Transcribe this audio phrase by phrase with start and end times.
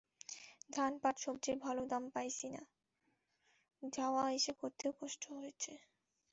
[0.69, 2.61] ধান, পাট, সবজির ভালো দাম পাইছি না,
[3.83, 5.73] যাওয়া-আইসা করতেও কষ্ট হয়ছে।